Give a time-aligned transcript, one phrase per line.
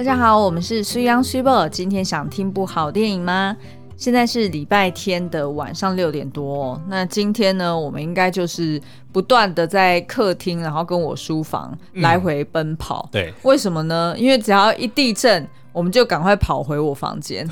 [0.00, 1.68] 大家好，我们是水 Young Super。
[1.68, 3.54] 今天想听部好电影吗？
[3.98, 6.80] 现在是礼拜天的晚上六点多。
[6.88, 8.80] 那今天呢，我们应该就是
[9.12, 13.10] 不断的在客厅，然后跟我书房来回奔跑。
[13.10, 14.14] 嗯、对，为什么呢？
[14.16, 17.46] 因为只要一地震，我们就赶快跑回我房间。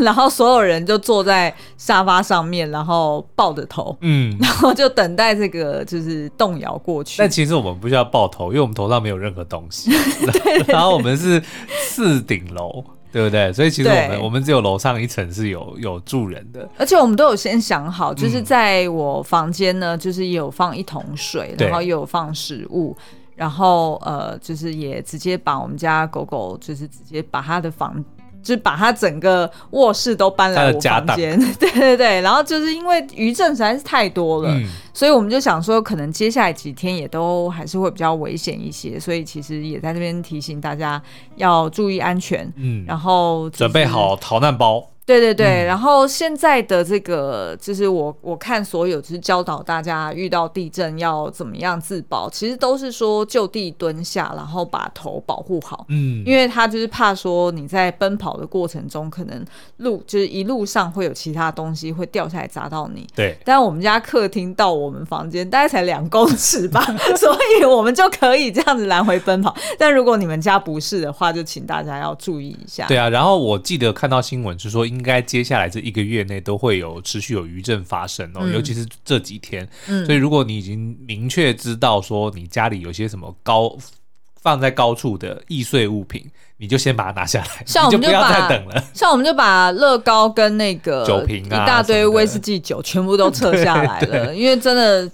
[0.00, 7.16] 然后所有人就坐在沙发上面，然后抱着头，嗯， 然后就等待这个就是动摇过去。
[7.18, 9.90] 但其实我们不需要抱头，因为我们头上没有任何东西。
[10.44, 13.52] 对，然后我们是四顶楼，对不对？
[13.52, 16.68] 所以其实我们我们只有楼上一层是有有住人的。
[16.76, 22.96] 而且我们都有先想好，就是在我房间呢，就是也有放一桶水，然后也有放食物，
[23.34, 28.04] 然后呃，就是也直接把我们家狗狗，就是直接把它的房。
[28.46, 34.64] 就把他整个卧室都搬来我房间， 对对对，然后就是因为余震实在是太多了，嗯，
[34.94, 41.02] 所以我们就想说，可能接下来几天也都还是会比较危险一些，所以其实也在这边提醒大家
[41.34, 44.86] 要注意安全，嗯，然后准备好逃难包。
[45.06, 55.86] 对对对，嗯、然后现在的这个就是我我看所有就是教导大家遇到地震要怎么样自保，其实都是说就地蹲下，然后把头保护好。
[55.90, 59.44] 嗯，因为他就是怕说你在奔跑的过程中，可能
[59.76, 63.06] 路就是一路上会有其他东西会掉下来砸到你。
[63.14, 66.82] 对，但我们家客厅到我们房间大概才两公尺吧，
[67.16, 69.54] 所以我们就可以这样子来回奔跑。
[69.78, 72.88] 但如果你们家不是的话，就请大家要注意一下。
[72.88, 74.84] 对啊，然后我记得看到新闻是说。
[74.96, 79.68] 应该接下来这一个月内都会有持续有余震发生哦，嗯、尤其是这几天。
[79.88, 83.76] 嗯、所以如果你已经明确知道说你家里有些什么高
[84.40, 86.24] 放在高处的易碎物品，
[86.56, 88.84] 你就先把它拿下来，像我们就，就不要再等了。
[88.94, 95.10] 像我们就把乐高跟那个酒瓶啊，一大堆威士忌酒全部都撤下来了，因为真的。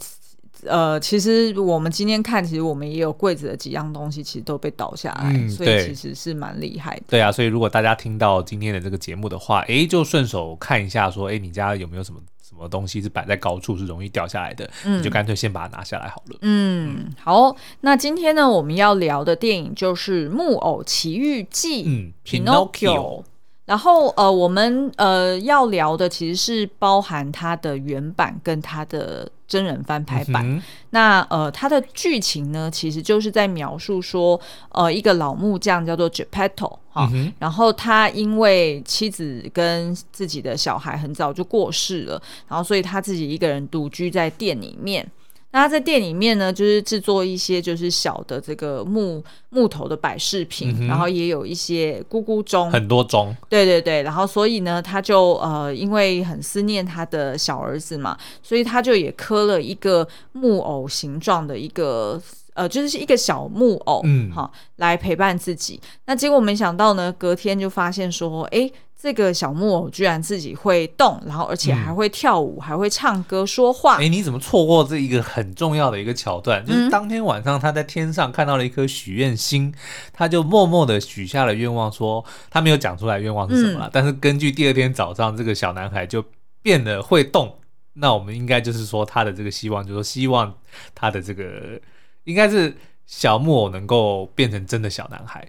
[0.66, 7.02] 呃，其实我们今天看，其实我们也有柜子的几样东西，其实都被倒下来，嗯、所以其实是蛮厉害的。
[7.08, 16.36] 对啊，所以如果大家听到今天的这个节目的话，哎，就顺手看一下，说，哎，你家有没有什么什么东西是摆在高处是容易掉下来的，嗯、你就干脆先把它拿下来好了。
[16.42, 23.24] 嗯，好，那今天呢，我们要聊的电影就是《木偶奇遇记》嗯，Pinocchio。
[23.72, 30.46] 然后呃，我们呃要聊的其实是包含它的原版跟它的真人翻拍版。
[30.46, 34.38] 嗯、那呃，它的剧情呢，其实就是在描述说，
[34.72, 45.10] 呃，一个老木匠叫做 Geppetto 哈，嗯、然后他因为妻子跟自己的小孩很早就过世了，然后所以他自己一个人独居在店里面。
[45.52, 62.18] 那他在店里面呢，就是制作一些就是小的这个木木头的摆饰品，嗯、然后也有一些咕咕钟，很多钟，对对对，然后所以呢，他就呃，因为很思念他的小儿子嘛，所以他就也刻了一个木偶形状的一个
[62.54, 65.78] 呃，就是一个小木偶，嗯，好，来陪伴自己。
[66.06, 68.70] 那结果没想到呢，隔天就发现说，哎。
[69.02, 73.96] 这个小木偶居然自己会动，然后而且还会跳舞，嗯、还会唱歌说话。
[73.96, 76.64] 哎，你怎么错过这一个很重要的一个桥段？
[76.64, 79.74] 就是当天晚上他在天上看到了一颗许愿星，
[80.12, 86.24] 他就默默的许下了愿望说，说他没有讲出来愿望是什么了，嗯、但是根据第二天早上这个小男孩就
[86.62, 87.56] 变得会动，
[87.94, 90.54] 那我们应该就是说他的这个希望，就是说希望
[90.94, 91.80] 他的这个
[92.22, 92.72] 应该是
[93.06, 95.44] 小木偶能够变成真的小男孩。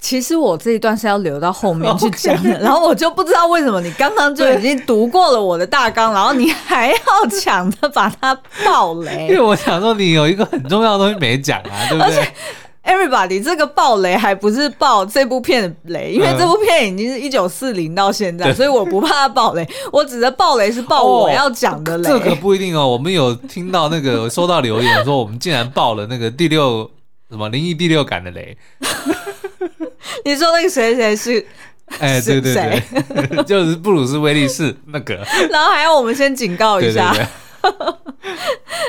[0.00, 6.96] 其实我这一段是要留到后面去讲的， 然后我就不知道为什么你刚刚就已经读过了我的大纲，然后你还要
[7.38, 8.34] 抢着把它
[8.64, 9.28] 爆雷。
[9.30, 12.16] 因为我想说你有一个很重要的东西没讲啊， 对不对？
[12.16, 12.32] 而且
[12.82, 19.68] ，everybody，这个爆雷还不是爆这部片的雷，因为这部片已经是一九四零到现在，所以我不怕它爆雷。
[19.92, 22.08] 我指的爆雷是爆我要讲的雷。
[22.08, 26.90] 这可不一定哦，我们有听到那个收到留言说，我们竟然爆了那个第六
[27.28, 28.56] 什么灵异第六感的雷。
[30.24, 31.46] 你说那个谁谁是？
[31.98, 35.14] 哎，对对对， 就是布鲁斯威利士那个。
[35.50, 37.12] 然后还要我们先警告一下。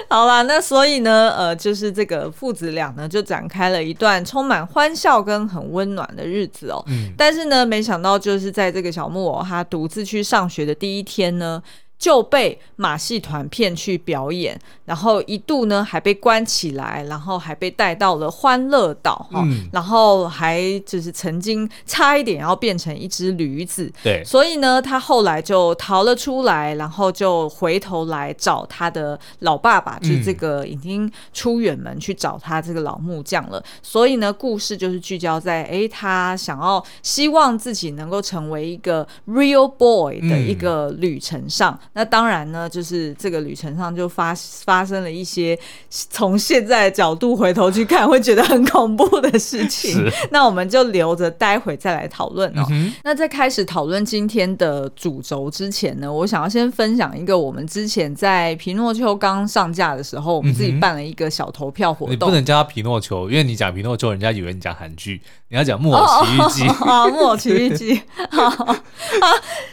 [0.07, 6.83] 好啦，那所以呢，呃，就是这个父子俩呢，就展开了一段充满欢笑跟很温暖的日子哦。
[6.88, 7.12] 嗯。
[7.18, 11.62] 但是呢，没想到就是在这个小木偶他独自去上学的第一天呢。
[12.01, 33.63] 就被马戏团骗去表演，然后一度呢还被关起来，然后还被带到了欢乐岛哈，嗯、然后还就是曾经差一点要变成一只驴子，对，所以呢他后来就逃了出来，然后就回头来找他的老爸爸，嗯、就是这个已经出远门去找他这个老木匠了。
[33.83, 41.80] 所以呢故事就是聚焦在哎他想要希望自己能够成为一个 real boy 的一个旅程上。
[41.83, 44.33] 嗯那当然呢，就是这个旅程上就发
[44.63, 45.57] 发生了一些
[45.89, 50.09] 从现在的角度回头去看会觉得很恐怖的事情。
[50.31, 52.65] 那我们就留着待会再来讨论哦。
[52.71, 62.11] 嗯、那在开始讨论今天的主轴之前呢，我想要先分享一个我们之前在皮诺丘刚上架的时候，我们自己办了一个小投票活动。
[62.11, 65.21] 嗯、你不能叫他皮诺丘，因为你讲皮诺丘，人家以为你讲韩剧。
[65.51, 68.01] 你要讲《木偶奇遇记》啊，《木偶奇遇记
[68.42, 68.80] 》啊，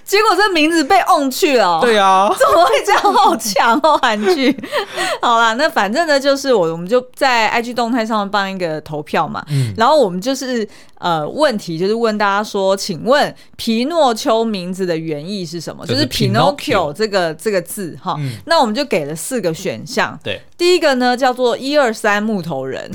[0.04, 1.78] 结果这名字被 on 去了。
[1.80, 3.00] 对啊，怎么会这样？
[3.14, 4.56] 好强哦，韩剧。
[5.22, 9.40] 好啦，那反正呢，就是我，我们就在 IG 动态上面办一个投票嘛。
[9.50, 15.86] 嗯，然后我们就是呃，问题就是问大家说，请问皮诺丘名字的原意是什么？
[15.86, 18.16] 就是 Pinocchio 这个这个字哈。
[18.18, 20.18] 嗯，那我们就给了四个选项。
[20.24, 22.90] 对，第一个呢叫做一二三木头人，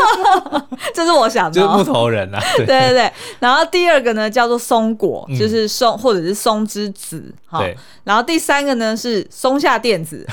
[0.94, 2.08] 这是我想的，就是木头。
[2.08, 10.26] 人啊，对对对，然后第二个呢叫做松果，嗯、就是松或者是松之子哈，对然后第三个呢是松下电子，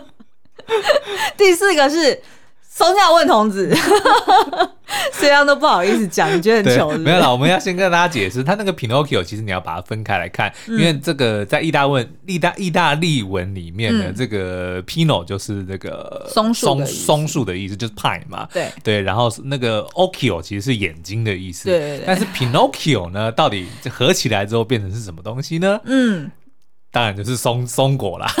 [1.38, 2.20] 第四个是。
[2.80, 3.70] 松下问童子，
[5.12, 6.96] 虽然都不好意思讲，你觉得很糗？
[6.96, 18.48] 没有啦，我们要先跟大家解释，他那个 Pinocchio 其实你要把它分开来看，嗯、因为这个在意大文、意大意大利文里面的这个 Pino 就是这个松树松树的意思，就是 pine 嘛。
[18.50, 21.66] 对对，然后那个 Occhio 其实是眼睛的意思。
[21.68, 25.78] 对，对，对，但是 Pinocchio 呢，到底合起来之后变成是什么东西呢？
[25.84, 26.30] 嗯，
[26.90, 28.32] 当然就是松松果啦。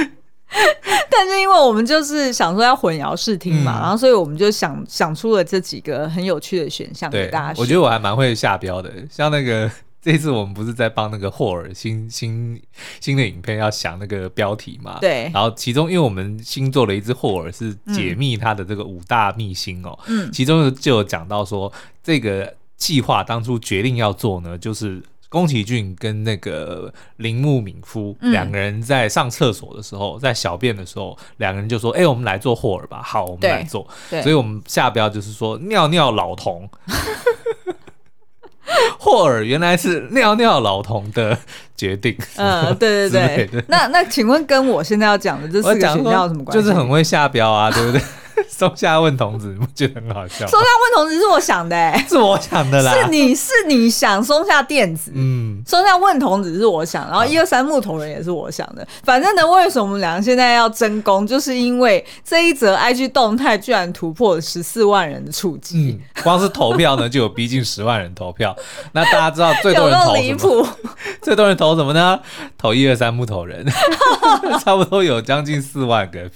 [0.50, 7.60] 就 但是因为我们就是想说要混淆视听嘛，嗯、然后所以我们就想想出了这几个很有趣的选项给大家。
[7.60, 9.70] 我觉得我还蛮会下标的，像那个
[10.00, 12.60] 这次我们不是在帮那个霍尔新新
[13.00, 14.98] 新的影片要想那个标题嘛？
[15.00, 15.30] 对。
[15.34, 21.70] 然后其中因为我们新做了一只霍尔是解密他的这个五大秘辛哦，嗯，其中就有讲到说
[22.02, 25.02] 这个计划当初决定要做呢，就是。
[25.30, 33.86] 宫崎骏跟那个铃木敏夫两个人在上厕所的时候，嗯、在小便的时候，两个人就说：“哎、欸，我们来做霍尔吧。”好，我们来做。
[34.10, 36.68] 所以我们下标就是说尿尿老童。
[39.00, 41.36] 霍尔原来是尿尿老童的
[41.76, 42.16] 决定。
[42.36, 43.64] 嗯，对对对。
[43.66, 46.62] 那那请问跟我现在要讲的这四个选项有什么关系？
[46.62, 48.00] 就是很会下标啊，对不对？
[48.48, 50.46] 松下问童子，你不觉得很好笑？
[50.46, 52.94] 松下问童子是我想的、欸，是我想的啦。
[52.94, 58.86] 是你是你想松下电子，嗯，松下问童子是我想，然后一二三木头人也是我想的。
[59.02, 68.54] 反正呢，为什么我们两个现在要争功，就是因为这一则 IG 动态居然突破了十四万人的触及，嗯，光是投票呢就有逼近十万人投票。
[68.92, 70.76] 那大家知道最多人投什么？
[71.22, 72.18] 最多人投什么呢？
[72.56, 73.64] 投一二三木头人，
[74.62, 76.30] 差不多有将近四万个。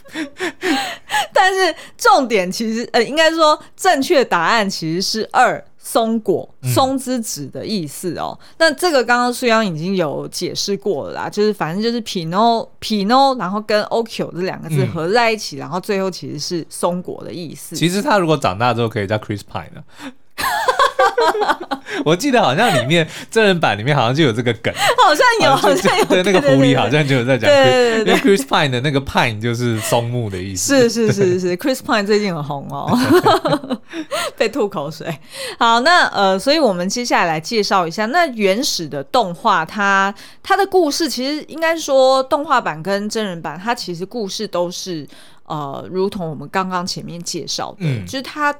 [1.45, 8.39] 但是重点其实呃，应该说正确答案其实是二松果松之子的意思哦。
[8.57, 17.77] 那这个刚刚苏央已经有解释过了啦，就是反正就是 Pino Pino，然后跟 o k o 这两个字合在一起，然后最后其实是松果的意思。
[17.77, 19.85] 其实他如果长大之后可以叫 Chris Pine 呢？
[22.05, 24.73] 我记得好像里面真人版里面好像就有这个梗，
[25.03, 26.05] 好像有，好像有。
[26.07, 30.89] 对，那个狐狸好像就有在讲，对对为 Chris Pine 的那个 Pine 就是松木的意思。
[30.89, 32.99] 是是是是，Chris Pine 最近很红哦，
[34.37, 35.17] 被吐口水。
[35.59, 45.07] 好，那呃，所以我们接下来来介绍一下那原始的动画，它它的故事其实应该说动画版跟真人版，它其实故事都是
[45.47, 48.55] 呃，如同我们刚刚前面介绍的，嗯、就是它。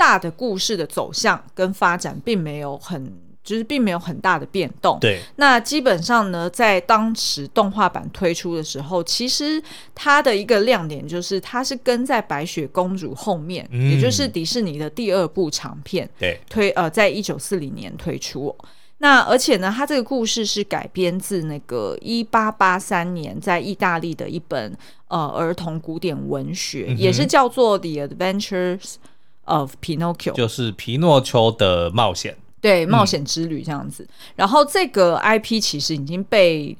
[0.00, 3.12] 大的故事的走向跟发展并没有很，
[3.44, 4.98] 就是并没有很大的变动。
[4.98, 9.62] 对，那基本上呢，在当时动画版推出的时候，其实
[9.94, 16.08] 它的一个亮点就是它是跟在白雪公主后面，嗯、也就是迪士尼的第二部长片。
[16.18, 18.56] 对，推呃，在一九四零年推出。
[19.02, 24.74] 那而且呢，它这个故事是改编自那个一八八三年在意大利的一本
[25.08, 28.78] 呃儿童古典文学，嗯、也是叫做《The Adventures》。
[29.50, 34.02] Of Pinocchio 就是皮诺丘的冒险，对，冒险之旅这样子。
[34.04, 36.76] 嗯、然后这个 IP 其实已经被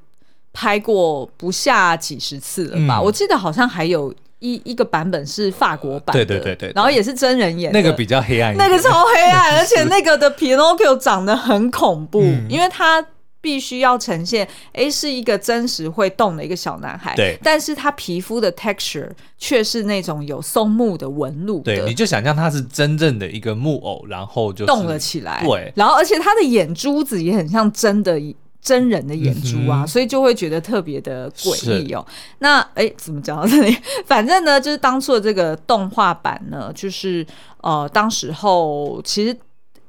[0.52, 2.98] 拍过不下几十次了吧？
[2.98, 13.04] 嗯、我记得好像还有一一个版本是法国版的，对对对对，然后也是真人演的，那个比较黑暗，那个超黑暗，而且那个的 Pinocchio 长得很恐怖，嗯、因为他。
[13.40, 17.14] 必须要呈现，哎，是一个真实会动的一个小男孩。
[17.16, 21.75] 对，但是他皮肤的 texture 却是那种有松木的纹路的。
[21.76, 25.42] 对，你就想象他是真正的一个木偶，然后就动了起来。
[25.44, 28.20] 对，然后而且他的眼珠子也很像真的
[28.61, 32.06] 真人的眼珠啊，嗯、所以就会觉得特别的诡异哦。
[32.40, 33.75] 那哎，怎么讲到这里？
[34.04, 37.26] 反正呢，就是当初的这个动画版呢，就是
[37.62, 39.35] 呃，当时候其实。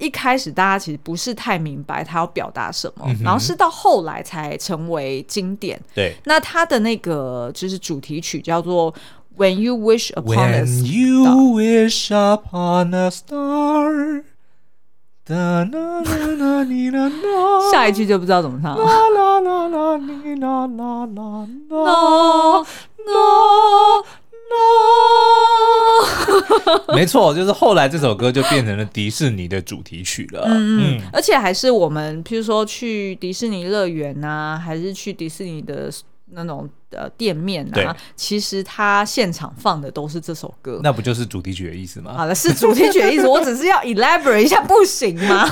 [0.01, 5.79] 一开始大家其实不是太明白他要表达什么，嗯、然后是到后来才成为经典。
[5.93, 8.91] 对，那他的那个就是主题曲叫做
[9.37, 14.23] When You Wish Upon a When You Wish Upon a Star。
[17.71, 18.83] 下一句就不知道怎么唱了。
[26.93, 30.43] 没错，就是后来这首歌就变成了迪士尼的主题曲了。
[30.45, 35.91] 嗯，嗯，而且还是我们，譬如说去迪士尼乐园啊，还是去迪士尼的
[36.31, 36.69] 那种。
[36.91, 42.13] 的店面啊，其实他现场放的都是这首歌，那不就是主题曲的意思吗？
[42.17, 45.49] 好了，是主题曲的意思，我只是要 elaborate 一下，不行吗？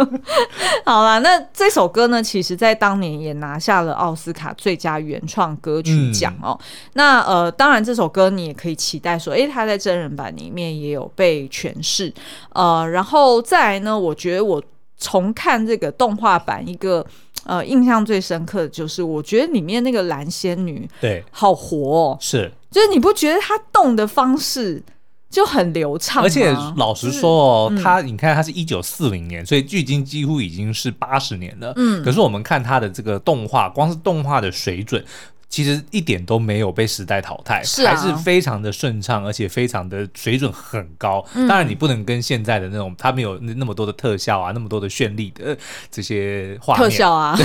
[0.86, 6.58] 好了，那这首歌呢，其实在当年也拿下了奥斯卡最佳原创歌曲奖哦。
[6.58, 12.10] 嗯、那呃，当然这首歌你也可以期待说，哎，他在真人版里面也有被诠释，
[12.54, 14.62] 呃，然后再来呢，我觉得我
[14.96, 17.06] 重看这个动画版一个。
[17.44, 24.82] 呃，印象最深刻的就是，我觉得里面那个蓝仙女，对，好活哦，是，就是你不觉得她动的方式
[25.28, 26.26] 就很流畅吗？
[26.26, 31.72] 而且老实说哦，她、就是，你看她是一九四零年，所以距今几乎已经是八十年了。
[31.76, 35.04] 嗯，可是我们看她的这个动画，光是动画的水准。
[35.54, 41.24] 其实一点都没有被时代淘汰，是啊、还是非常的顺畅，而且非常的水准很高。
[41.32, 45.56] 嗯、当然，你不能跟现在的那种，它没有那么多的特效啊，那么多的绚丽的
[45.92, 47.38] 这些画面特效啊。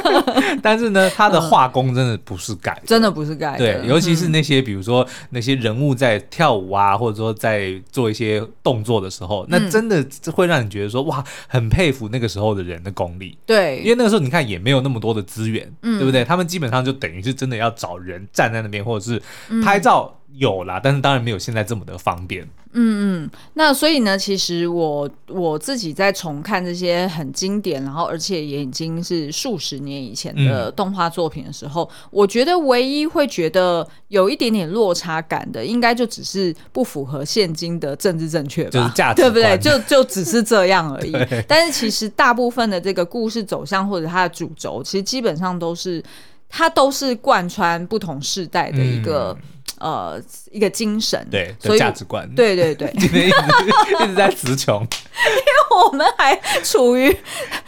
[0.62, 3.56] 但是呢，它的画工真的不是改的， 真的不是改。
[3.56, 13.38] 对，尤其是那些比如说那些人物在跳舞啊，或者说在做一些动作的时候，那真的会让你觉得说哇，很佩服那个时候的人的功力。
[13.46, 16.22] 对，因为那个时候你看也没有那么多的资源，嗯、对不对？
[16.22, 17.45] 他们基本上就等于是真。
[17.46, 19.22] 真的要找人站在那边，或者是
[19.62, 22.42] 拍照有啦，嗯、但是当然没有现在这么的方便。
[22.78, 39.56] 嗯嗯，那所以呢，其实我我自己在重看这些很经典，然后而且也已经是数十年以前的动画作品的时候，嗯、我觉得唯一会觉得有一点点落差感的，应该就只是不符合现今的政治正确吧，就是价值，对不对？
[39.56, 41.12] 就就只是这样而已。
[41.48, 46.02] 但是其实大部分的这个故事走向或者它的主轴，其实基本上都是。
[46.48, 49.36] 它都是贯穿不同世代的一个、
[49.80, 57.14] 嗯、呃一个精神，对，所以价值观，对对对， 今天一直一直在词穷，因为我们还处于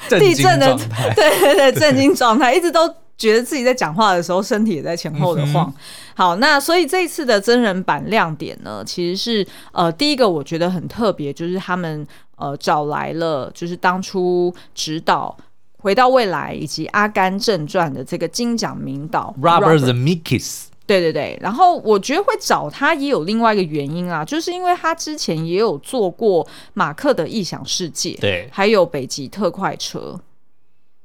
[0.08, 5.66] 地震的状态，对对对，震惊状态，一直都觉得自己在讲话的时候，身体也在前后的晃。
[5.66, 5.74] 嗯、
[6.14, 12.06] 好，那所以这一次的真人版亮点呢，其实是呃第一个我觉得很特别，就是他们
[12.36, 15.36] 呃找来了，就是当初指导。
[15.80, 21.38] 回到未来以及《阿甘正传》的这个金奖名导 Robert Zemeckis，对对对。
[21.40, 26.44] 然后我觉得会找他也有另外一个原因啊，就是因为他之前也有做过
[26.74, 30.14] 《马克的异想世界》，对，还有《北极特快车》，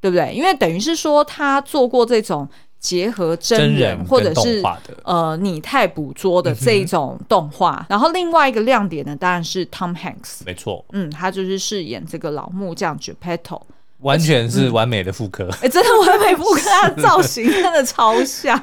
[0.02, 0.34] 对不对？
[0.34, 2.50] 因为等于是说他做过这种
[2.80, 4.64] 结合真人，或者是
[5.04, 7.76] 呃拟态捕捉的这一种动画。
[7.82, 13.62] 嗯、然后另外一个亮点呢，当然是 Tom Hanks，没错，嗯，他就是饰演这个老木匠 Geppetto。
[14.04, 18.58] 完全是完美的复刻，哎、嗯欸，真的完美复刻，他的造型真的超像，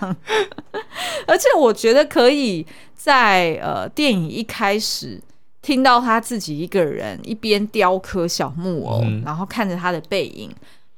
[1.26, 5.20] 而且我觉得可以在呃电影一开始
[5.62, 10.50] 听到他自己一个人一边雕刻小木偶，嗯、然后看着他的背影，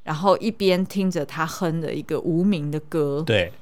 [0.02, 3.52] 然后一边听着他哼的一个无名的歌，对。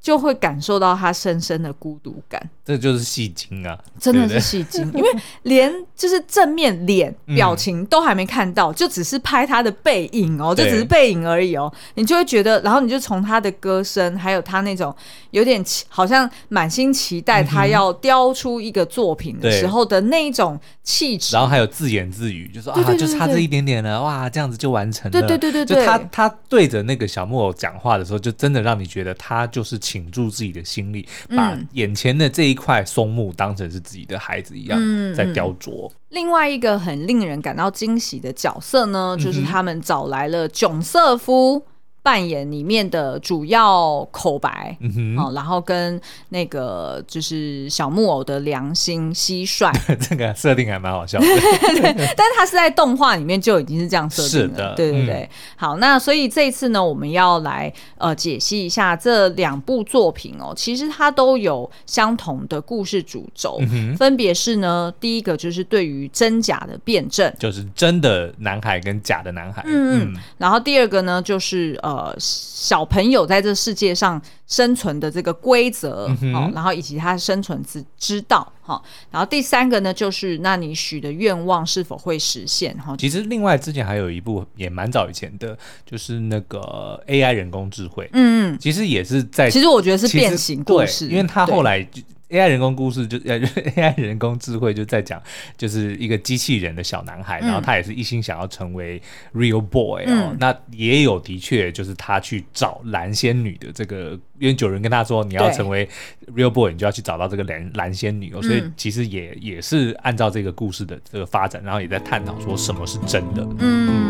[0.00, 5.08] 就会感受到他深深的孤独感，这就是戏精啊，真的是戏精， 因为
[5.42, 14.94] 连就是正面脸表情都还没看到，嗯、就只是拍他的背影哦，就只是背影而已哦，你就会觉得，然后你就从他的歌声，还有他那种
[15.32, 29.78] 有点好像满心期待他要雕出一个作品的时候的那一种气质，然后还有自言自语，就说啊，就差这一点点了，哇，这样子就完成了，对对对对对，就他他对着那个小木偶讲话的时候，就真的让你觉得他就是。
[29.90, 31.04] 倾注自己的心力，
[31.36, 34.78] 把眼前的这一块松木当成是自己的孩子一样
[35.16, 35.88] 在雕琢。
[35.88, 35.96] 嗯嗯。
[36.10, 41.64] 另外一个很令人感到惊喜的角色呢，就是他们找来了囧瑟夫。
[42.02, 49.70] 扮演里面的主要口白，嗯哼，哦，然后跟那个就是小木偶的良心蟋蟀，
[50.08, 51.26] 这个设定还蛮好笑的，
[51.76, 55.14] 对，但是他是在动画里面就已经是这样设定的，对对对。
[55.16, 70.20] 嗯、好，那所以这一次呢，我们要来呃解析一下这两部作品哦，其实它都有相同的故事主轴，嗯、分别是呢，第一个就是对于真假的辩证，就是真的男孩跟假的男孩，嗯嗯，嗯。
[70.38, 71.89] 然后第二个呢就是呃。
[71.96, 82.76] 呃小朋友在这世界上生存的这个规则，嗯哦，然后以及他生存之之道，哈、哦，然后第三个呢，就是那你许的愿望是否会实现？
[82.78, 91.86] 哈、哦，其实另外之前还有一部也蛮早以前的，就是那个 AI 人工智慧，嗯嗯，其实也是在，其实我觉得是变形故事，因为他后来。
[92.30, 93.38] AI 人工故事就呃，
[93.76, 95.20] AI 人工智慧就在讲，
[95.56, 99.00] 就是一个机器人的小男孩，嗯、然后他也是一心想要成为
[99.34, 100.30] real boy 哦。
[100.30, 105.88] 嗯、那也有的确就是他去找蓝仙女的这个，因为九人跟他说，你要成为
[106.34, 108.42] real boy，你就要去找到这个蓝蓝仙女哦。
[108.42, 113.46] 所以其实也也是按照这个故事的这个发展，然后也在探讨说什么是真的。
[113.58, 114.09] 嗯。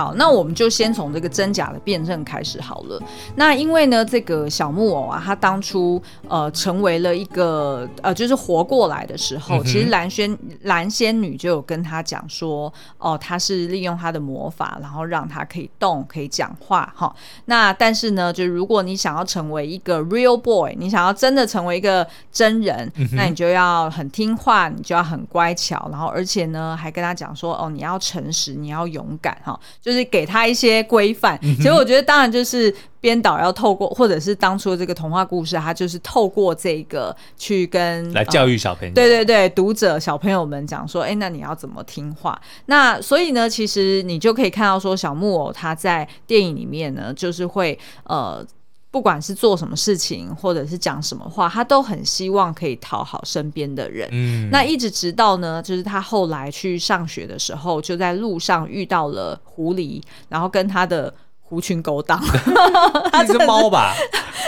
[0.00, 2.98] 好，那我们就先从这个真假的辨证开始好了。
[3.36, 17.14] 那因为呢，这个小木偶啊，他当初呃成为了一个呃，就是活过来的时候，嗯、其实蓝仙蓝仙女就有跟他讲说，哦、呃，他是利用他的魔法，然后让他可以动，可以讲话哈。
[17.44, 29.60] 那但是呢，就如果你想要成为一个 real boy，你想要真的成为一个真人，嗯、那你就要很听话，你就要很乖巧，然后而且呢，还跟他讲说，哦，你要诚实，你要勇敢哈。
[29.82, 42.40] 就是给他一些规范，其实我觉得当然就是编导要透过，或者是当初这个童话故事，他就是透过这个去跟来教育小朋友，对对对，读者小朋友们讲说，哎，那你要怎么听话？
[42.66, 48.46] 那所以呢，其实你就可以看到说，小木偶他在电影里面呢，就是会呃。
[48.90, 54.08] 不管是做什么事情，或者是讲什么话，他都很希望可以讨好身边的人。
[54.12, 61.12] 嗯，那一直直到呢，就是他后来去上学的时候，就在路上遇到了狐狸，然后跟他的。
[61.50, 62.18] 狐群狗党，
[63.10, 63.92] 它是猫吧？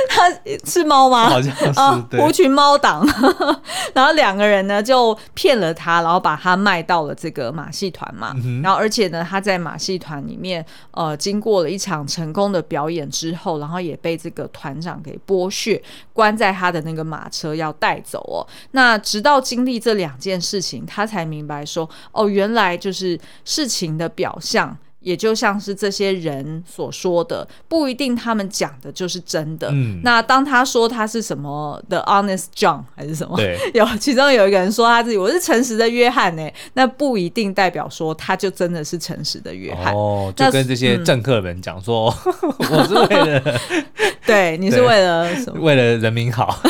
[0.09, 0.31] 它
[0.65, 1.29] 是猫吗？
[1.29, 1.67] 好像是。
[1.79, 3.05] 哦、狐群猫党，
[3.93, 8.33] 然后两个人呢就骗了他，然后把他卖到了这个马戏团嘛。
[8.45, 15.83] 嗯、然后而且呢，他在马戏团里面，呃，经过了一场成功的表演之后，然后也被这个团长给剥削，
[16.13, 18.47] 关在他的那个马车要带走哦。
[18.71, 24.79] 那直到经历这两件事情，他才明白说，哦，原来就是事情的表象。
[25.03, 29.69] 也就像是这些人所说的，不一定他们讲的就是真的。
[29.73, 33.37] 嗯，那当他说他是什么 The Honest John 还是什么？
[33.37, 39.95] 对， 有其中有一个人说他自己我是诚实的约翰呢，那不一定代表说他就真的是诚实的约翰。
[39.95, 43.61] 哦，就跟这些政客们讲说，嗯、 我是为了，
[44.27, 45.61] 对，你是为了什么？
[45.61, 46.61] 为了人民好。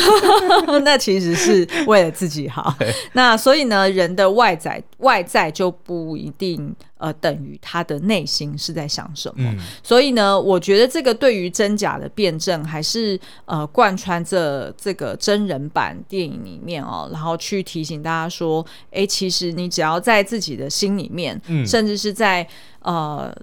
[0.85, 2.75] 那其实是为了自己好。
[3.13, 6.75] 那所以呢，人的外在外在就不一定。
[7.03, 9.51] 呃，等于他的内心是在想什么？
[9.51, 22.47] 嗯、所以呢，我觉得这个对于真假的辩证，还是呃贯穿这这个真人版电影里面哦，然后去提醒大家说，哎，其实你只要在自己的心里面，嗯、甚至是在
[22.83, 23.37] 呃。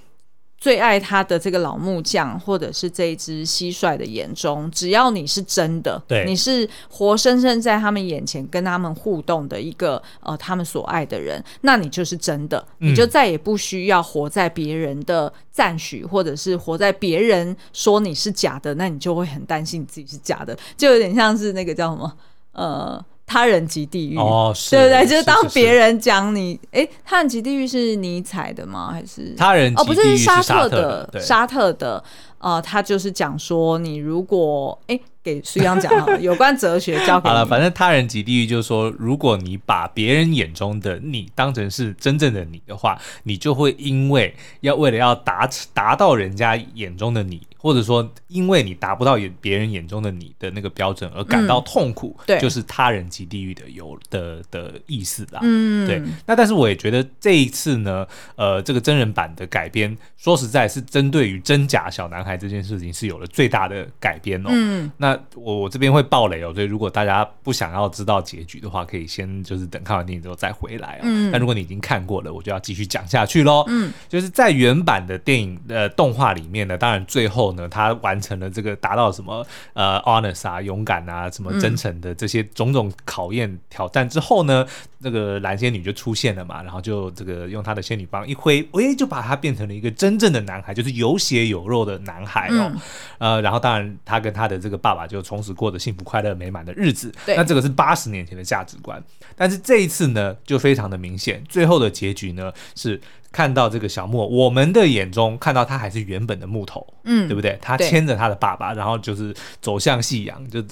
[0.59, 22.13] 最爱他的这个老木匠，或者是这一只蟋蟀的眼中，只要你是真的，对，你是活生生在他们眼前跟他们互动的一个呃他们所爱的人，那你就是真的，嗯、你就再也不需要活在别人的赞许，或者是活在别人说你是假的，那你就会很担心你自己是假的，就有点像是那个叫什么
[22.51, 23.05] 呃。
[23.29, 25.05] 他人即地狱哦，是对不对？
[25.05, 28.89] 就是当别人讲你，哎，他人即地狱是尼采的吗？
[28.91, 32.03] 还是他人哦，不是沙特的，沙特的，
[32.39, 34.99] 呃，他就是讲说，你如果哎。
[35.21, 37.45] 给苏央讲哈， 有关哲学教好了。
[37.45, 52.15] 反正他人即地狱，就是说，如果你把别人眼中的你当成是真正的你的话，你就会因为要为了要达达到人家眼中的你，或者说因为你达不到眼别人眼中的你的那个标准而感到痛苦。
[52.19, 55.41] 嗯、对，就是他人及地狱的有的的意思啦。
[55.43, 56.01] 嗯，对。
[56.25, 64.49] 那但是我也觉得这一次呢，呃，这个真人版的改编，说实在，是针对于真假小男孩这件事情是有了最大的改编哦。
[64.51, 65.09] 嗯，那。
[65.09, 71.01] 那我我这边会爆雷哦，所以如果大家不想要知道结局的话，可以先就是等看完电影之后再回来哦。
[71.01, 73.65] 嗯，但如果你已经看过了，我就要继续讲下去喽。
[73.69, 84.65] 嗯，就是在原版的电影呃动画里面呢，当然最后呢，他完成了这个达到什么呃 honest 啊、勇敢啊、什么真诚的这些种种考验挑战之后呢，
[84.99, 92.71] 那个蓝仙女就出现了嘛，然后就这个用她的仙女棒一挥，诶，就把他变成了一个真正的男孩，就是有血有肉的男孩哦。
[93.17, 95.09] 嗯、呃，然后当然他跟他的这个爸爸。
[95.09, 97.11] 就从此过着幸福、快乐、美满的日子。
[97.25, 99.03] 那这个是八十年前的价值观，
[99.35, 101.43] 但是这一次呢，就非常的明显。
[101.49, 103.01] 最后的结局呢，是
[103.31, 107.57] 看到这个小木偶，我们的眼中看到他还是原本的木头，嗯，对不对？
[107.61, 110.63] 他牵着他的爸爸，然后就是走向夕阳，就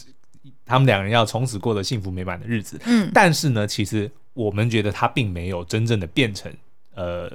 [0.66, 2.80] 他们两人要从此过着幸福美满的日子。
[2.86, 6.52] 嗯，但是呢，其实我们觉得他并没有真正的变成
[6.96, 7.32] 呃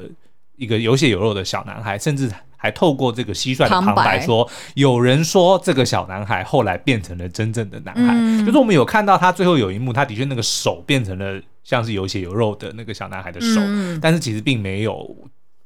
[0.57, 4.21] 一个有血有肉的小男孩，甚至还透过这个蟋蟀的旁白。
[4.21, 15.16] 说，有人说这个小男孩后来变成了真正的男孩，嗯、就是我们有看到他最后有一幕，他的确那个手变成了像是有血有肉的那个小男孩的手，嗯、但是其实并没有。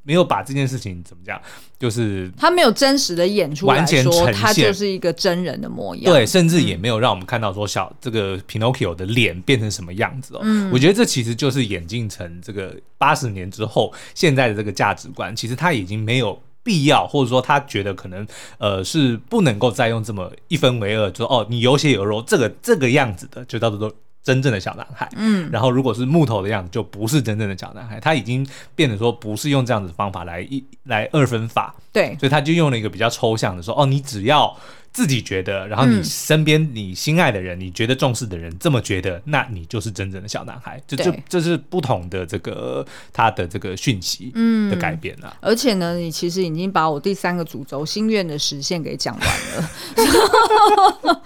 [0.09, 1.37] 没有把这件事情怎么讲，
[1.80, 10.40] 就是他没有真实的演出来说他就是一个真人的模样，对，甚至也没有让我们看到说小这个 Pinocchio 的脸变成什么样子哦。
[10.44, 18.24] 嗯，我觉得这其实就是演进成这个八十年之后现在的这个价值观，其实他已经没有必要，或者说他觉得可能
[18.59, 23.92] 呃是不能够再用这么一分为二，就说哦你有血有肉这个这个样子的就叫做。
[24.26, 28.00] 真正的小男孩，嗯，然后如果是木头的样子，就不是真正的小男孩。
[28.00, 34.54] 他已经变得说不是用这样子的方法来一来二分法，对，所以他就用了一个比较抽象的说，哦，你只要。
[34.92, 40.80] 自己觉得，然后你身边你心爱的人，嗯、你觉得重视的人这么觉得，那你就是真正的小男孩。
[40.88, 42.82] 这这这是不同的这个
[43.12, 44.32] 他的这个讯息
[44.70, 45.37] 的改变啊、嗯。
[45.42, 49.70] 而且呢，你其实已经把我第三个主轴心愿的实现给讲完了。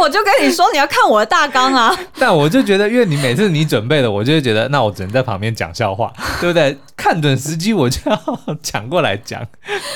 [0.00, 1.92] 我就跟你说，你要看我的大纲啊。
[2.16, 6.78] 但我就觉得，因为你每次你准备的，我就会觉得，那我只能在旁边讲笑话，对不对？
[6.96, 9.44] 看准时机，我就要抢过来讲。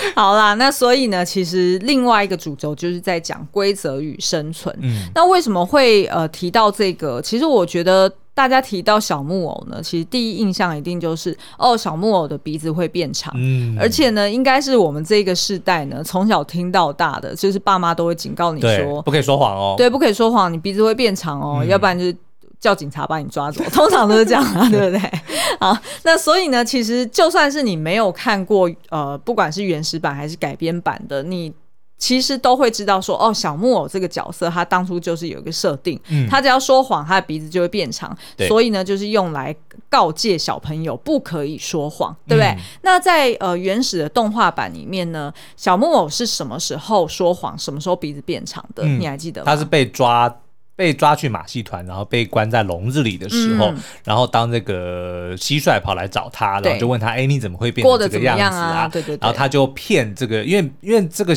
[0.17, 3.05] 好啦，那所以呢，其实另外一个主轴就是。
[3.05, 4.75] 在讲规则与生存。
[4.81, 7.21] 嗯，那为什么会呃提到这个？
[7.21, 13.31] 其实我觉得大家提到小木偶呢，其实第一印象一定就是哦，小木偶的鼻子会变长。
[13.37, 19.75] 嗯，而且呢，应该是我们这个世代呢，从小听到大的，就是爸妈都会警告你说，不可以说谎哦。
[19.77, 22.17] 对，不可以说谎，你鼻子会变长哦，嗯、要不然就是
[22.65, 23.63] 叫警察把你抓走。
[23.65, 25.13] 通常都是这样啊， 对不对？
[25.61, 31.53] 好，那所以呢，其实就算是你没有看过呃，不管是原始版还是改编版的，你。
[31.97, 38.15] 其实都会知道说哦，小木偶这个角色，他当初就是有一个设定，嗯、他只要说谎，他的鼻子就会变长，
[38.49, 39.55] 所以呢，就是用来
[39.89, 42.49] 告诫小朋友不可以说谎，对不对？
[42.49, 48.83] 嗯、那在呃原始的动画版里面呢，小木偶是什么时候说谎，什么时候鼻子变长的？
[48.85, 49.47] 嗯、你还记得吗？
[49.47, 50.29] 他是被抓。
[50.77, 61.33] 被抓去马戏团，然后被关在笼子里的时候，嗯、然后当这个蟋蟀跑来找他，然后就问他：“哎，你怎么会变成这个样子啊？”啊对对对，然后他就骗这个，因为因为这个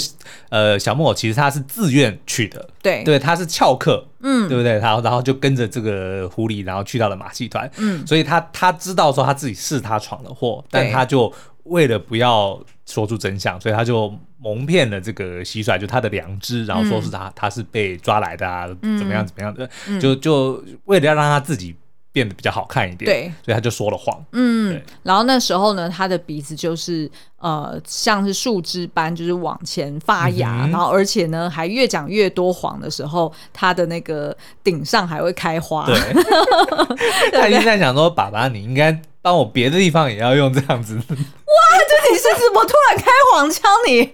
[0.50, 3.04] 呃小木偶其实他是自愿去的，对。
[3.04, 4.80] 对，他是翘课，嗯，对不对？
[4.80, 11.32] 然后然后就跟着这个狐狸，然后去到了马戏团，嗯，所以他他知道说他自己是他闯了祸，但他就
[11.66, 14.12] 为了不要说出真相，所以他就。
[14.40, 21.76] 蒙骗了这个蟋蟀，就他的良知，然后说是他，嗯、他是被抓来的啊，嗯、怎么样怎么样的，嗯、就就为了要让他自己
[22.12, 24.24] 变得比较好看一点，对，所以他就说了谎。
[24.34, 35.86] 嗯，然后那时候呢，他的鼻子就是呃，像是树枝般，就是往前发芽，嗯、然后而且呢，还越讲越多谎的时候，他的那个顶上还会开花。
[35.86, 35.96] 对，
[37.34, 39.02] 他一直在想说，爸爸，你应该。
[39.20, 40.98] 帮我别的地方也要用这样子，
[41.48, 41.78] 哇！
[41.88, 43.64] 这你是怎么突然开黄腔？
[43.88, 44.10] 你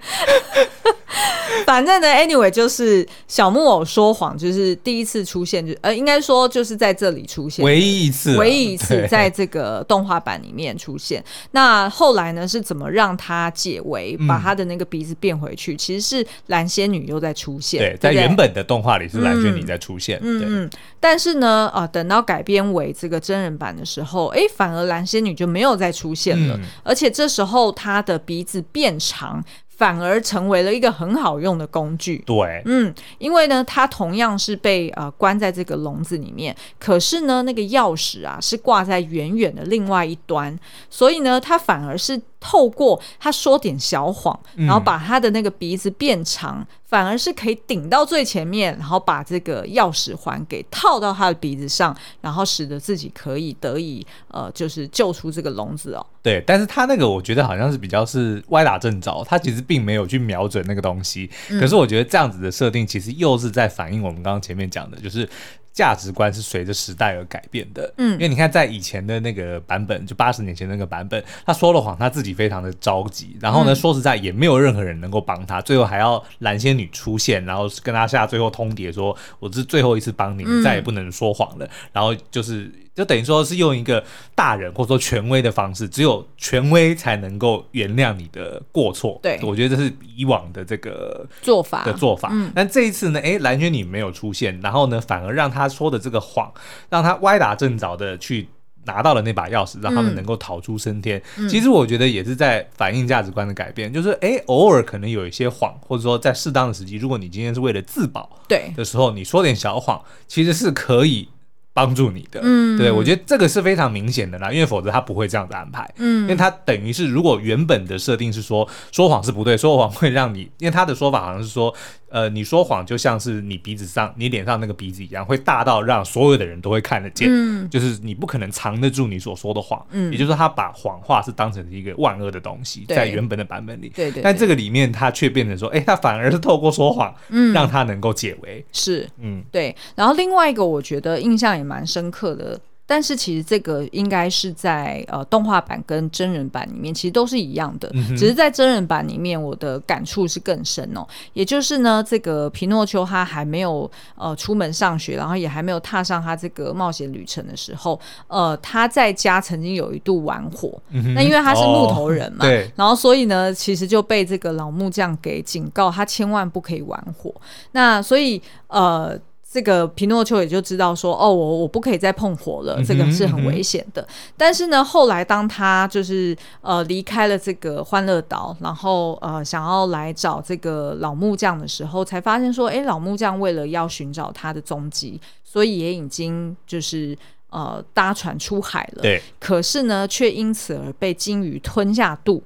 [1.65, 11.23] 反正呢，anyway，就是小木偶说谎，就是第一次出现，就呃，应该说就是在这里出现，唯一一次，唯一一次在这个动画版里面出现。
[11.51, 15.75] 那后来呢，是怎么让他解围，把他的那个鼻子变回去？
[15.75, 20.69] 嗯、其实是蓝仙女又在出现，对，在原本的动画里是蓝仙女在出现，嗯对嗯。
[20.99, 25.03] 但是呢，啊、呃，等到改编为这个真人版的时候，哎，反而蓝。
[25.05, 32.23] 仙女就没有再出现了，嗯、而且这时候他的鼻子变长，反而成为了一个很好用的工具。
[32.25, 40.57] 对，嗯，因为呢，他同样是被呃关在这个笼子里面，可是呢，那个钥匙啊是挂在远远的另外一端，
[40.89, 42.21] 所以呢，他反而是。
[42.43, 56.05] 透过他说点小谎，然后把他的那个鼻子变长，嗯、反而是可以顶到最前面，然后把这个钥匙环给套到他的鼻子上，然后使得自己可以得以呃，就是救出这个笼子哦。
[56.21, 61.29] 对，但是他那个我觉得好像是比较是歪打正着，他其实并没有去瞄准那个东西。
[61.49, 65.27] 嗯、可是我觉得这样子的设定其实又是在反映我们刚刚前面讲的，就是。
[65.73, 82.71] 价值观是随着时代而改变的，嗯，因为你看，在以前的那个版本，就八十年前那个版本，他说了谎，他自己非常的着急，然后呢，说实在也没有任何人能够帮他，最后还要蓝仙女出现，然后跟他下最后通牒，说我是最后一次帮你，你再也不能说谎了，然后就是。
[82.95, 84.03] 就等于说是用一个
[84.35, 89.19] 大人或者说权威的方式，只有权威才能够原谅你的过错。
[89.23, 92.29] 对，我觉得这是以往的这个做法的做法。
[92.31, 96.53] 嗯，但这一次呢，哎，蓝轩你没有出现，然后呢，反而让他说的这个谎，
[96.89, 98.47] 让他歪打正着的去
[98.85, 101.19] 拿到了那把钥匙，让他们能够逃出升天。
[101.37, 111.27] 嗯，其实我觉得也是在反映价值观的改变，就是哎，偶尔可能有一些谎，或者说在适当的时机，如果你今天是为了自保，对的时候，你说点小谎，其实是可以。
[111.73, 112.39] 帮助你的。
[112.43, 115.91] 嗯，对，我觉得这个是非常明显的啦，因为否则他不会这样子安排。
[115.97, 121.73] 嗯，因为他等于是如果原本的设定是说说谎是不对，说谎会让你，因为他的说法好像是说。
[122.13, 127.27] 呃，你说谎就像是你鼻子上、你脸上那个鼻子一样，会大到让所有的人都会看得见。
[127.27, 129.83] 嗯，就是你不可能藏得住你所说的谎。
[129.89, 133.91] 嗯，也就是说，他把谎话是当成一个万恶的东西，在原本的版本里。
[133.95, 134.21] 对对。
[134.21, 138.63] 但这个里面，他却变成说，哎，他反而是透过说谎，嗯，让他能够解围。
[138.71, 139.75] 是，嗯，对。
[139.95, 142.59] 然后另外一个，我觉得印象也蛮深刻的。
[142.93, 151.03] 但是其实这个应该是在呃动画版跟真人版里面，其实都是一样的，嗯、只是在真人版里面，我的感触是更深哦。
[151.33, 160.79] 也就是呢，这个皮诺丘他还没有呃出门上学，然后也还没有踏上他这个冒险旅程的时候，呃，他在家曾经有一度玩火。
[160.91, 167.33] 嗯、那因为他是木头人嘛，哦、对，然后所以呢，其实就被这个老木匠给警告，他千万不可以玩火。
[167.71, 169.19] 那所以呃。
[169.53, 174.01] 这个皮诺丘也就知道说，哦，我我不可以再碰火了，这个是很危险的。
[174.01, 174.33] 嗯嗯。
[174.35, 187.15] 但是呢，后来当他就是呃离开了这个欢乐岛，然后呃想要来找这个老木匠的时候，才发现说，哎，老木匠为了要寻找他的踪迹，所以也已经就是
[187.51, 189.03] 呃搭船出海了。
[189.03, 189.21] 对。
[189.39, 192.41] 可是呢，却因此而被鲸鱼吞下肚。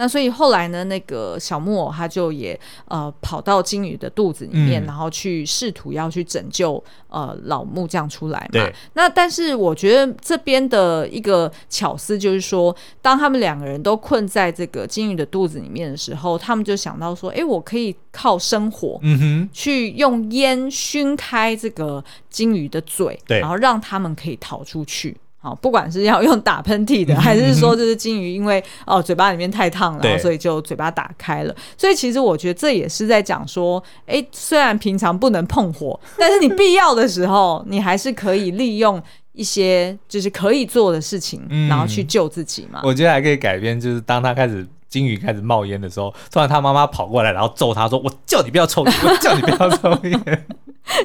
[0.00, 8.66] 那所以后来呢，那个小木偶他就也呃跑到鲸鱼的肚子里面，嗯、然后去试图要去拯救呃老木匠出来嘛。
[8.94, 25.14] 那但是我觉得这边的一个巧思就是说，当他们两个人都困在这个鲸鱼的肚子里面的时候，他们就想到说，哎，我可以靠生火，嗯哼，去用烟熏开这个鲸鱼的嘴，对，然后让他们可以逃出去。
[25.42, 31.56] 好，不管是要用打喷嚏的，还是说就是金鱼因为哦嘴巴里面太烫了，所以就嘴巴打开了。
[31.78, 42.82] 所以其实我觉得这也是在讲说，哎，虽然平常不能碰火，但是你必要的时候，你还是可以利用一些就是可以做的事情，然后去救自己嘛。
[42.84, 50.20] 我觉得还可以改编，就是当他开始鲸鱼开始冒烟的时候，突然他妈妈跑过来，然后揍他说：“我叫你不要抽烟，我叫你不要抽烟。”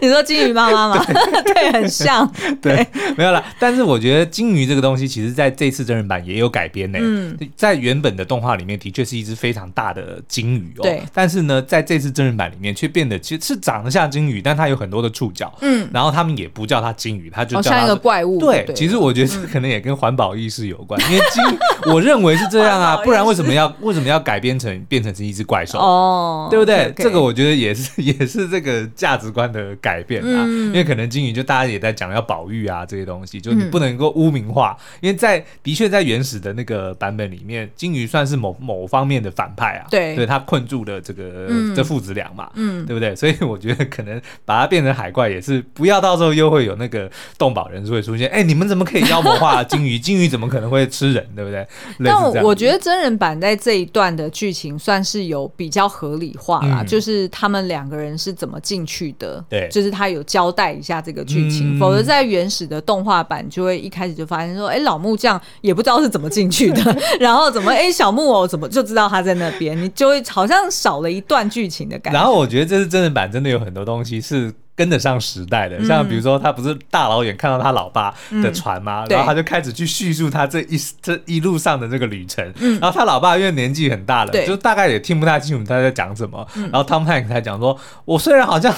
[0.01, 1.05] 你说金鱼妈妈吗？
[1.05, 2.27] 对， 对，很像。
[2.59, 3.43] 对，对没有啦。
[3.59, 6.97] 但是我觉得金鱼这个东西，其实在这次真人版也有改编呢。
[6.99, 10.81] 嗯，在原本的动画里面，的确是一只非常大的金鱼哦。
[10.81, 11.03] 对。
[11.13, 15.53] 但是呢，在这次真人版里面，却变得其实是长得像金鱼，但它有很多的触角。
[15.61, 15.87] 嗯。
[15.93, 18.39] 然后他们也不叫它金鱼，它就叫它、哦、像一个怪物。
[18.39, 18.63] 对。
[18.65, 21.43] 对其实我觉得这可能也跟环保意识有关，嗯、因为鲸，
[21.93, 25.77] 我认为是这样啊，不然为什么要为什么要改编成变成是一只怪兽？
[25.77, 29.75] 哦，对不对这个我觉得也是 也是这个价值观的。
[29.81, 43.15] 改变啊，嗯、因为可能金鱼就大家也在讲要保育啊这些东西，就你不能够污名化，嗯、因为在的确在原始的那个版本里面，金鱼算是某某方面的反派啊，对，对，他困住了这个、嗯、这父子俩嘛，嗯，对不对？
[43.15, 49.99] 所以我觉得可能把它变成海怪也是不要到时候又会有那个动保人士会出现，哎，你们怎么可以妖魔化金鱼？
[49.99, 51.25] 金鱼怎么可能会吃人？
[51.35, 51.67] 对不对？
[52.03, 59.67] 但我觉得真人版在这一段的剧情算是有比较合理化啦，嗯、就是他们两个人是怎么进去的，对。
[59.71, 72.19] 就是他有交代一下这个剧情，嗯、否则在原始的动画版就会一开始就发现说，哎，老木匠也不知道是怎么进去的， 然后怎么哎小木偶怎么就知道他在那边，你就会好像少了一段剧情的感觉。
[72.19, 79.05] 然后我觉得这是真人版真的有很多东西是跟得上时代的，像比如说他不是大老远看到他老爸的船吗？
[79.05, 82.45] 嗯、然后他就开始去叙述他这一这一路上的这个旅程。
[82.59, 86.45] 嗯、然后他老爸因为年纪很大了，就大概也听不太清楚他在讲什么。
[86.55, 88.73] 嗯、然后 Tom Hanks 才讲说：“我虽然好像。”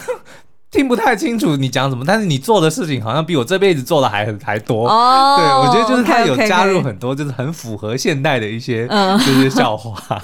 [0.70, 4.88] 听不太清楚你讲什么，但是你做的事情好像比我这辈子做的还还多。
[4.88, 9.98] 哦，对，我觉得就是他有加入很多，就是很符合现代的一些就是笑话。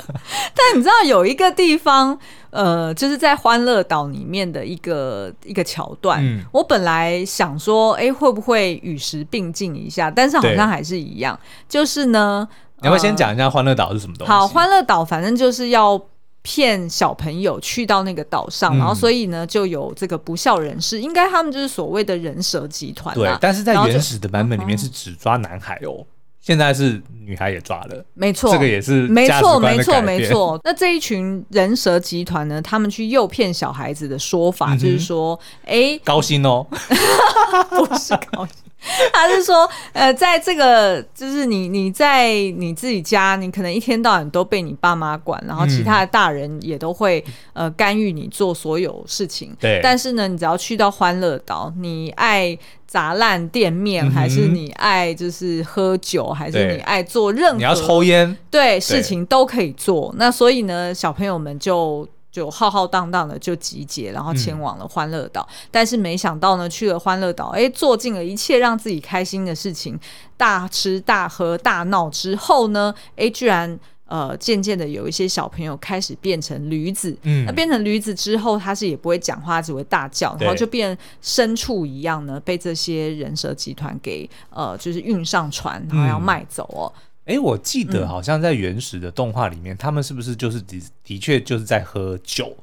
[0.53, 2.17] 但你知道有一个地方，
[2.49, 10.11] 呃，就是在欢乐岛里面的一个一个桥段，嗯、我本来想说，哎，会不会与时并进一下？
[10.11, 11.39] 但是好像还是一样。
[11.69, 12.45] 就是呢，
[12.81, 14.31] 你要不要先讲一下欢乐岛是什么东西？
[14.31, 15.99] 好，欢乐岛反正就是要。
[16.43, 23.15] 骗小朋友去到那个岛上，嗯、然后所以呢，就有这个不孝人士，应该他们就是所谓的人蛇集团。
[23.15, 26.05] 对，但是在原始的版本里面是只抓男孩哦，嗯、
[26.41, 28.05] 现在是女孩也抓了。
[28.13, 30.59] 没错，这个也是没错，没错，没错。
[30.63, 36.67] 那这一群人蛇集团呢，他们去诱骗小孩子的说法就是说，哎、高薪哦，
[37.71, 38.62] 不是高薪。
[39.13, 49.55] 他是说，呃，在这个就是你你在你自己家，你可能一天到晚都被你爸妈管，然后其他的大人也都会呃干预你做所有事情。
[49.59, 49.79] 对。
[49.81, 60.13] 但是呢，你只要去到欢乐岛，你爱砸烂店面，还是你爱就是喝酒，还是你爱做任何你要抽烟，对，事情都可以做。
[60.17, 62.07] 那所以呢，小朋友们就。
[62.33, 65.47] 就浩浩荡荡的就集结，然后前往了欢乐岛。
[65.51, 69.97] 嗯、但是没想到呢，去了欢乐岛，哎，做尽了一切让自己开心的事情，
[70.35, 77.15] 大吃大喝大闹之后呢，哎，居然呃渐渐的有一些小朋友开始变成驴子。
[77.21, 86.91] 嗯，那变成驴子之后，他是也不会讲话，只会大叫，然后就变牲畜一样呢，被这些人蛇集团给呃就是运上船，然后要卖走哦。
[86.95, 92.55] 嗯哎，我记得好像在原始的动画里面，嗯、他们是不是就是的的确就是在喝酒？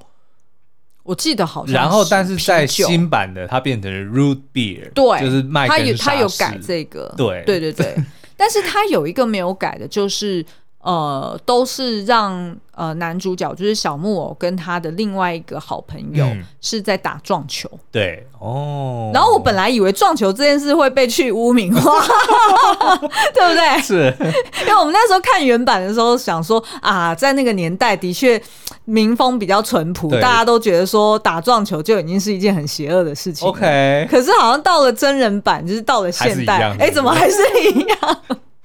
[1.02, 1.74] 我记得好像。
[1.74, 5.96] 然后，但是在新版的，它变成了 root beer，对，就是麦根沙士。
[5.96, 7.96] 他有他有改这个，对对对对。
[8.36, 10.44] 但是它有一个没有改的，就是。
[10.82, 16.26] 呃，都是让呃男主角就是小木偶跟他的另外一个好朋友
[16.60, 17.68] 是在打撞球。
[17.72, 19.10] 嗯、对哦。
[19.12, 22.00] 然后我本来以为撞球这件事会被去污名化，
[23.34, 23.82] 对不对？
[23.82, 24.14] 是。
[24.62, 28.40] 因为我们那时候看原版的时候，想说啊，在那个年代的确
[28.86, 33.46] 民风比较淳朴，大家都觉得说打撞球就已经是一件很邪恶的事情。
[33.46, 34.08] OK。
[34.10, 37.36] 可是好像到了真人版，就是到了现代，哎，怎么还是
[37.70, 38.16] 一样？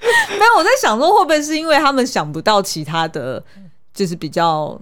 [0.01, 3.41] 没有，我在想说会不会是因为他们想不到其他的，
[3.93, 4.79] 就是比较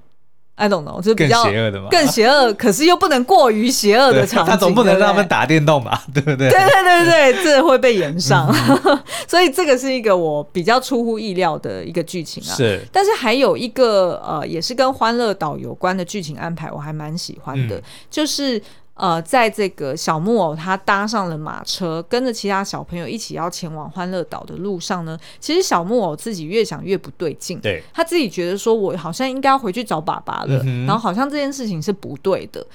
[0.55, 6.49] ，I don't know，就是比较更邪恶的嘛，更邪恶，可是又不能过于邪恶的场景，他总不能让他们打电动吧，对不对？
[6.49, 8.51] 对对对对， 这会被延上，
[9.27, 12.53] 所以这个是一个我比较出乎意料的一个剧情啊。
[12.55, 18.61] 是，但是还有一个呃，也是跟欢乐岛有关的剧情安排，我还蛮喜欢的，嗯、就是。
[18.95, 32.65] 呃，在这个小木偶他搭上了马车，跟着其他小朋友一起要前往欢乐岛的路上呢，其实小木偶自己越想越不对劲，对，他自己觉得说，我好像应该要回去找爸爸了，嗯、然后好像这件事情是不对的。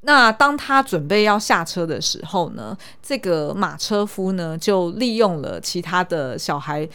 [0.00, 6.88] 那当他准备要下车的时候呢，这个马车夫呢就利用了其他的小孩。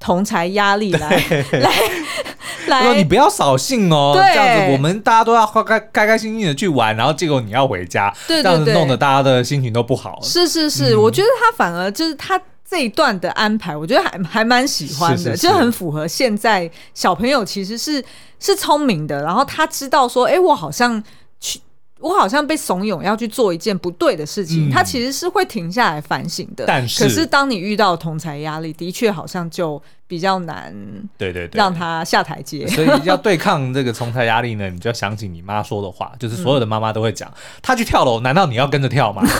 [0.00, 1.10] 同侪压力来
[1.52, 1.70] 来
[2.66, 4.34] 来， 说你不要扫兴哦，对。
[4.34, 10.18] 这样子我们大家都要开开开开心心的去玩，然后结果你要回家，对对对，这样子弄得大家的心情都不好。
[10.22, 18.02] 是是是，嗯、我觉得他反而就是他这一段的安排，我觉得还还蛮喜欢的，是是是，就很符合现在小朋友其实是
[18.38, 21.08] 是聪明的，然后他知道说，哎，我好像去。
[22.00, 26.64] 我好像被怂恿要去做一件不对的事情，嗯、他其实是会停下来反省的。
[26.66, 30.74] 但是，可是当你遇到同才压力，的确好像就比较难。
[31.18, 32.66] 对对对，让他下台阶。
[32.74, 37.30] 所以要对抗这个同才压力呢，你就要想起你妈说的话， 就是所有的妈妈都会讲：
[37.62, 39.22] 他、嗯、去跳楼，难道你要跟着跳吗？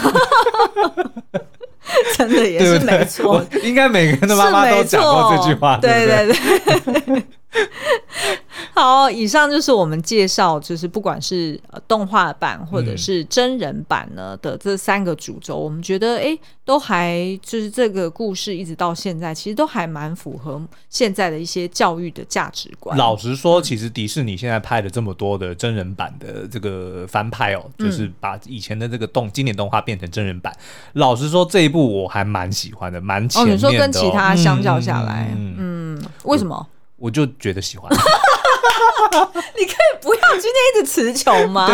[2.16, 7.24] 真的也是没错，应该每个人的妈妈都讲过这句话，对对对。
[8.80, 22.96] 好，以上就是我们介绍，就是不管是呃动画版或者是真人版呢的这三个主轴，嗯、我们觉得哎，都还就是这个故事一直到现在，其实都还蛮符合现在的一些教育的价值观。
[22.96, 30.50] 老实说，其实迪士尼现在拍的这么多的真人版的这个翻拍哦，嗯、就是把以前的这个动经典动画变成真人版。
[30.94, 33.70] 老实说，这一部我还蛮喜欢的，蛮前面的、哦。
[33.70, 36.66] 你说跟其他相较下来，嗯，嗯，为什么？
[36.96, 37.90] 我就觉得喜欢。
[39.58, 41.68] 你可以不要今天一直词穷吗？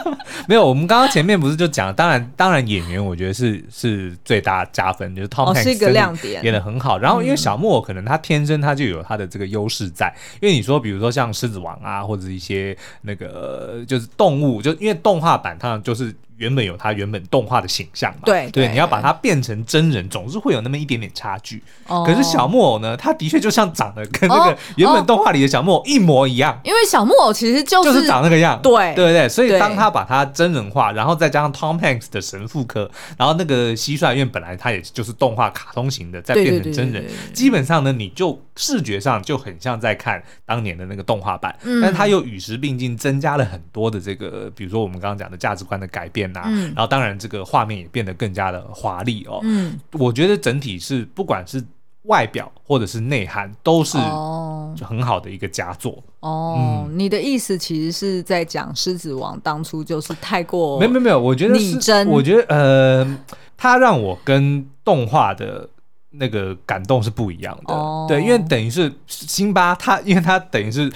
[0.48, 6.98] 没有，我们刚刚前面不是就讲，当然，当然演员我觉得是是最大加分，就是 Tom Hanks 是一个亮点，演的很好。
[6.98, 16.14] 然后因为小木偶可能他天生他就有他的这个优势在，因为你说比如说像狮子王啊，或者一些那个就是动物，就因为动画版它就是。
[16.38, 21.62] 原本有他原本动画的形象嘛，对对，你要把它变成真人，总是会有那么一点点差距。
[21.86, 26.58] 可是小木偶呢，他的确就像长得跟那个原本动画里的小木偶一模一样。
[26.64, 29.28] 因为小木偶其实就是就是长那个样，对对对。
[29.28, 46.32] 所以当他把它真人化，然后再加上 Tom Hanks 的神父科，然后那个蟋蟀，因为本来它也就是动画卡通型的，再变成真人，基本上呢，你就视觉上就很像在看当年的那个动画版，但是他又与时并进，增加了很多的这个，比如说我们刚刚讲的价值观的改变。
[46.44, 49.40] 嗯，然后当然这个画面也变得更加的华丽哦。
[49.42, 51.62] 嗯，我觉得整体是不管是
[52.04, 53.98] 外表或者是内涵，都是
[54.74, 56.02] 就很好的一个佳作。
[56.20, 63.18] 哦，嗯、你的意思其实是在讲《狮子王》当初就是太过没有没有没有，我觉得是，真我觉得呃，
[63.56, 65.68] 它让我跟动画的
[66.10, 67.74] 那个感动是不一样的。
[67.74, 70.92] 哦，对，因为等于是辛巴，他因为他等于是。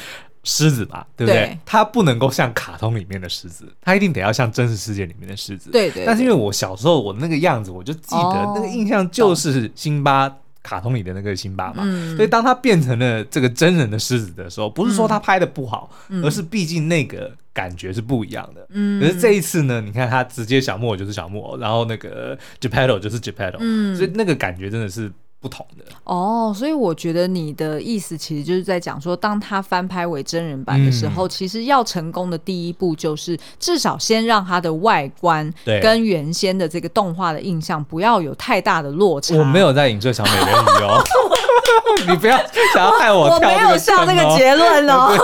[0.49, 1.41] 狮子嘛，对不对？
[1.41, 5.73] 对，它不能够像卡通里面的狮子，它一定得要像真实世界里面的狮子。
[5.73, 6.07] 对，对对。
[6.07, 10.33] 但是因为我小时候我那个样子，我就记得、哦、那个印象就是辛巴
[10.67, 11.85] 卡通里的那个辛巴嘛。
[11.85, 18.67] 嗯、所以当他变成了这个真人的狮子的时候，不是说他拍的不好，嗯、而是毕竟那个感觉是不一样的。
[18.71, 19.01] 嗯。
[19.01, 23.95] 可是这一次呢，你看他直接小木偶就是小木偶，然后那个 Geppetto 就是 Geppetto，嗯。
[23.95, 25.13] 所以那个感觉真的是。
[25.41, 25.85] 不同的。
[26.05, 39.37] 哦，所以我觉得你的意思其实就是在讲说，当他翻拍为真人版的时候，嗯、其实要成功的第一步就是至少先让他的外观跟原先的这个动画的印象不要有太大的落差。
[39.37, 41.03] 我没有在影射小美人鱼哦。
[42.09, 42.37] 你不要
[42.75, 45.17] 想要害我跳没有下这个结论哦。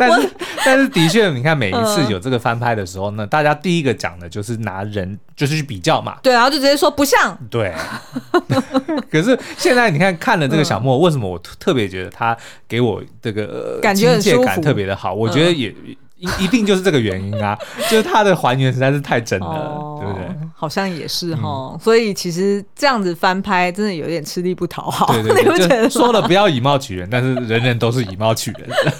[0.00, 0.30] 但是，
[0.64, 6.16] 但是的确，你看每一次有这个翻拍的时候呢，大家第一个讲的就是拿人就是去比较嘛。
[6.22, 7.36] 对，然后就直接说不像。
[7.50, 7.72] 对。
[9.10, 12.36] 可是现在你看看了这个小莫，为什么我特别觉得他
[12.68, 15.14] 给我这个亲切感特别的好？
[15.14, 15.74] 我觉得也。
[16.38, 17.58] 一 一定就是这个原因啊，
[17.90, 20.26] 就是它的还原实在是太真了，哦、对不对？
[20.54, 25.12] 好像也是哈，嗯、所以其实这样子翻拍真的有点吃力不讨好。
[25.12, 28.92] 对对对， 说了不要以貌取人，但是人人都是以貌取人的。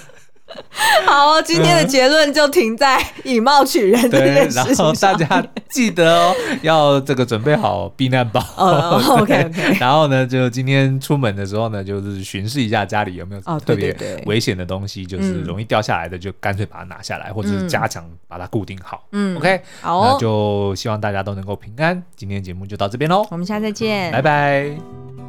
[1.05, 4.75] 好，今天的结论就停在以貌取人这件事情上。
[4.75, 8.41] 然后大家记得哦，要这个准备好避难包。
[8.57, 9.77] OK OK。
[9.79, 13.95] 然后呢，就今天出门的时候呢，就是巡视一下家里有没有特别
[14.25, 19.05] 危险的东西，就是容易掉下来的，就干脆把它拿下来，或者是加强把它固定好。
[19.11, 19.61] 嗯，OK。
[19.81, 22.01] 好，那就希望大家都能够平安。
[22.15, 25.26] 今天节目就到这边喽，我们下次再见，拜拜。